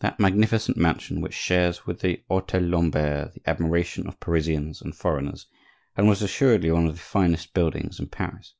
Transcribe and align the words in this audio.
that 0.00 0.20
magnificent 0.20 0.76
mansion 0.76 1.22
which 1.22 1.32
shares 1.32 1.86
with 1.86 2.00
the 2.00 2.22
hotel 2.28 2.60
Lambert 2.60 3.32
the 3.32 3.40
admiration 3.48 4.06
of 4.06 4.20
Parisians 4.20 4.82
and 4.82 4.94
foreigners, 4.94 5.46
and 5.96 6.06
was 6.06 6.20
assuredly 6.20 6.70
one 6.70 6.86
of 6.86 6.92
the 6.96 7.00
finest 7.00 7.54
buildings 7.54 7.98
in 7.98 8.06
Paris. 8.08 8.52